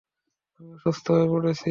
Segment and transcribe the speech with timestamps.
[0.59, 1.69] আমি অসুস্থ হয়ে পরছি।